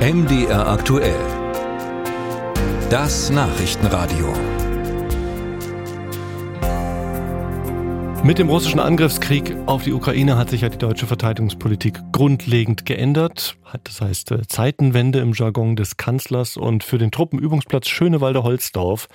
[0.00, 1.20] MDR aktuell.
[2.88, 4.32] Das Nachrichtenradio.
[8.24, 13.58] Mit dem russischen Angriffskrieg auf die Ukraine hat sich ja die deutsche Verteidigungspolitik grundlegend geändert.
[13.84, 19.06] Das heißt äh, Zeitenwende im Jargon des Kanzlers und für den Truppenübungsplatz Schönewalder Holzdorf,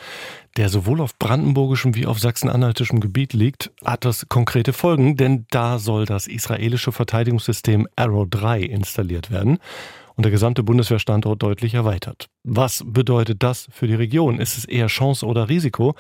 [0.56, 5.80] der sowohl auf brandenburgischem wie auf sachsen-anhaltischem Gebiet liegt, hat das konkrete Folgen, denn da
[5.80, 9.58] soll das israelische Verteidigungssystem Arrow 3 installiert werden
[10.16, 12.28] und der gesamte Bundeswehrstandort deutlich erweitert.
[12.44, 14.40] Was bedeutet das für die Region?
[14.40, 15.96] Ist es eher Chance oder Risiko?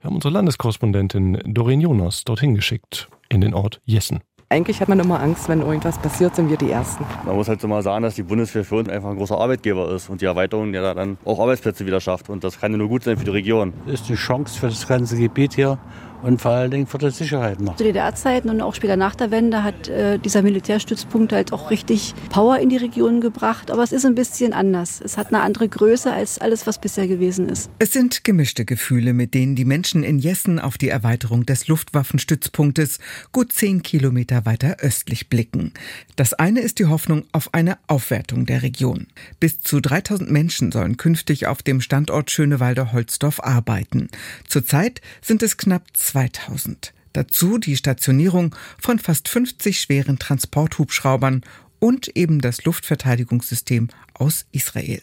[0.00, 4.20] Wir haben unsere Landeskorrespondentin Doreen Jonas dorthin geschickt, in den Ort Jessen.
[4.50, 7.04] Eigentlich hat man immer Angst, wenn irgendwas passiert, sind wir die Ersten.
[7.24, 9.90] Man muss halt so mal sagen, dass die Bundeswehr für uns einfach ein großer Arbeitgeber
[9.90, 12.28] ist und die Erweiterung ja dann auch Arbeitsplätze wieder schafft.
[12.28, 13.72] Und das kann ja nur gut sein für die Region.
[13.86, 15.78] Das ist eine Chance für das ganze Gebiet hier
[16.24, 17.76] und vor allen Dingen für die Sicherheit noch.
[17.76, 22.14] Zu DDR-Zeiten und auch später nach der Wende hat äh, dieser Militärstützpunkt halt auch richtig
[22.30, 23.70] Power in die Region gebracht.
[23.70, 25.00] Aber es ist ein bisschen anders.
[25.04, 27.70] Es hat eine andere Größe als alles, was bisher gewesen ist.
[27.78, 32.98] Es sind gemischte Gefühle, mit denen die Menschen in Jessen auf die Erweiterung des Luftwaffenstützpunktes
[33.32, 35.72] gut zehn Kilometer weiter östlich blicken.
[36.16, 39.06] Das eine ist die Hoffnung auf eine Aufwertung der Region.
[39.40, 44.08] Bis zu 3000 Menschen sollen künftig auf dem Standort Schönewalder-Holzdorf arbeiten.
[44.48, 46.94] Zurzeit sind es knapp 2000.
[47.12, 51.42] Dazu die Stationierung von fast 50 schweren Transporthubschraubern
[51.80, 55.02] und eben das Luftverteidigungssystem aus Israel.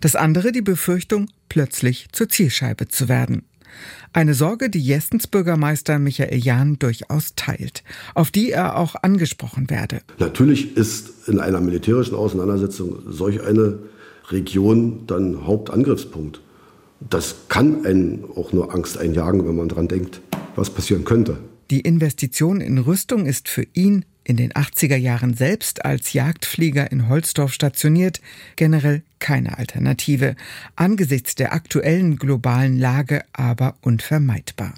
[0.00, 3.44] Das andere die Befürchtung, plötzlich zur Zielscheibe zu werden.
[4.12, 7.82] Eine Sorge, die Jessens Bürgermeister Michael Jahn durchaus teilt,
[8.14, 10.00] auf die er auch angesprochen werde.
[10.18, 13.80] Natürlich ist in einer militärischen Auseinandersetzung solch eine
[14.30, 16.40] Region dann Hauptangriffspunkt.
[17.00, 20.20] Das kann einen auch nur Angst einjagen, wenn man daran denkt,
[20.56, 21.38] was passieren könnte.
[21.70, 27.08] Die Investition in Rüstung ist für ihn in den 80er Jahren selbst als Jagdflieger in
[27.08, 28.20] Holzdorf stationiert,
[28.56, 30.36] generell keine Alternative,
[30.74, 34.74] angesichts der aktuellen globalen Lage aber unvermeidbar.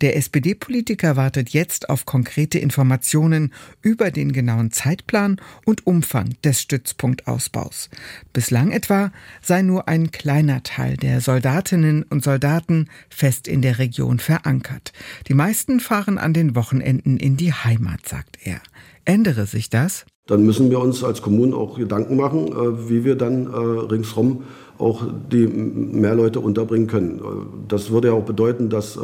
[0.00, 3.52] Der SPD-Politiker wartet jetzt auf konkrete Informationen
[3.82, 7.90] über den genauen Zeitplan und Umfang des Stützpunktausbaus.
[8.32, 14.18] Bislang etwa sei nur ein kleiner Teil der Soldatinnen und Soldaten fest in der Region
[14.18, 14.92] verankert.
[15.28, 18.60] Die meisten fahren an den Wochenenden in die Heimat, sagt er.
[19.04, 20.04] Ändere sich das?
[20.28, 24.44] Dann müssen wir uns als Kommunen auch Gedanken machen, äh, wie wir dann äh, ringsherum
[24.78, 25.02] auch
[25.32, 27.18] die mehr Leute unterbringen können.
[27.18, 27.22] Äh,
[27.66, 28.98] das würde ja auch bedeuten, dass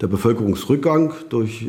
[0.00, 1.66] der Bevölkerungsrückgang durch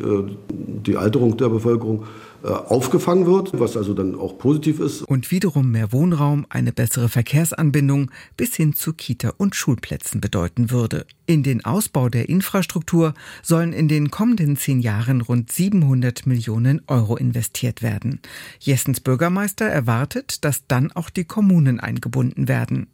[0.51, 2.03] die Alterung der Bevölkerung
[2.43, 5.01] aufgefangen wird, was also dann auch positiv ist.
[5.03, 11.05] Und wiederum mehr Wohnraum, eine bessere Verkehrsanbindung bis hin zu Kita- und Schulplätzen bedeuten würde.
[11.25, 13.13] In den Ausbau der Infrastruktur
[13.43, 18.19] sollen in den kommenden zehn Jahren rund 700 Millionen Euro investiert werden.
[18.59, 22.87] Jessens Bürgermeister erwartet, dass dann auch die Kommunen eingebunden werden.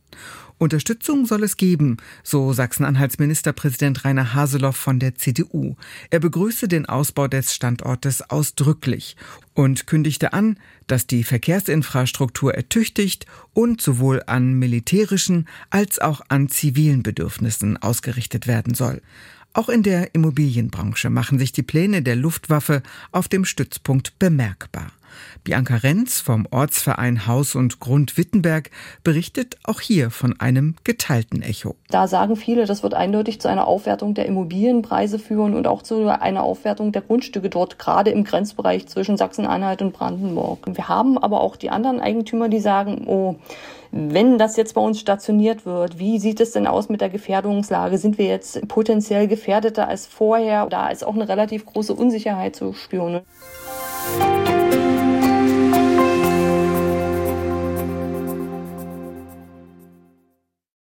[0.57, 5.75] Unterstützung soll es geben, so Sachsen-Anhalts Ministerpräsident Rainer Haseloff von der CDU.
[6.11, 9.17] Er begrüße den Ausbau des Standortes ausdrücklich
[9.53, 10.57] und kündigte an,
[10.87, 18.75] dass die Verkehrsinfrastruktur ertüchtigt und sowohl an militärischen als auch an zivilen Bedürfnissen ausgerichtet werden
[18.75, 19.01] soll.
[19.55, 22.83] Auch in der Immobilienbranche machen sich die Pläne der Luftwaffe
[23.13, 24.87] auf dem Stützpunkt bemerkbar.
[25.45, 28.69] Bianca Renz vom Ortsverein Haus und Grund Wittenberg
[29.05, 31.75] berichtet auch hier von einem geteilten Echo.
[31.89, 36.09] Da sagen viele, das wird eindeutig zu einer Aufwertung der Immobilienpreise führen und auch zu
[36.09, 40.65] einer Aufwertung der Grundstücke dort, gerade im Grenzbereich zwischen Sachsen-Anhalt und Brandenburg.
[40.67, 43.37] Wir haben aber auch die anderen Eigentümer, die sagen, oh,
[43.97, 47.97] wenn das jetzt bei uns stationiert wird, wie sieht es denn aus mit der Gefährdungslage?
[47.97, 50.65] Sind wir jetzt potenziell gefährdeter als vorher?
[50.65, 53.21] Da ist auch eine relativ große Unsicherheit zu spüren.